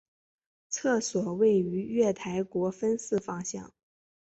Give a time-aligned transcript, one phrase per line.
[0.67, 3.71] 厕所位于月台国分寺方向。